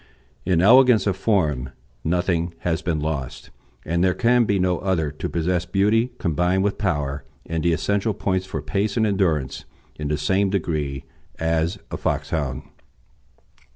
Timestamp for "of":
1.05-1.15